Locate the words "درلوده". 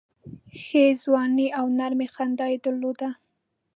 2.65-3.09